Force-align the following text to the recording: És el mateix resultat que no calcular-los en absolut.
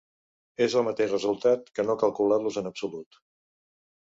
És 0.65 0.75
el 0.79 0.85
mateix 0.87 1.11
resultat 1.13 1.69
que 1.75 1.85
no 1.91 1.97
calcular-los 2.05 2.59
en 2.63 2.71
absolut. 2.71 3.21